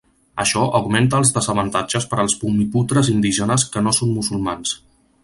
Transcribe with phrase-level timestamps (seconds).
[0.43, 4.73] Això augmenta els desavantatges per als bumiputres indígenes que no són musulmans.